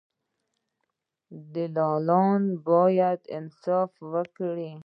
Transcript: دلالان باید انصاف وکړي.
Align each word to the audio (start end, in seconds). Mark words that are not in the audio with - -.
دلالان 1.53 2.43
باید 2.69 3.21
انصاف 3.37 3.91
وکړي. 4.13 4.71